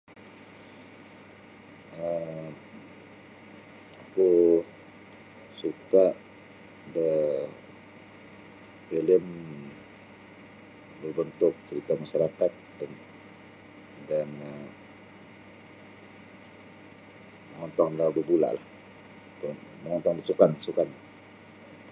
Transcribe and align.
um 2.07 2.45
oku 4.01 4.31
suka 5.61 6.05
da 6.93 7.09
filem 8.87 9.25
berbentuk 11.01 11.53
cerita 11.69 11.93
masarakat 12.01 12.51
dan 12.79 12.91
dan 14.09 14.29
um 14.49 14.65
mongontong 17.51 17.91
babula 18.15 18.49
mongontong 19.83 20.13
da 20.19 20.23
sukan 20.29 20.51
sukan. 20.65 20.89